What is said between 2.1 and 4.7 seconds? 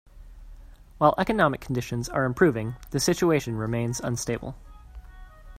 improving, the situation remains unstable.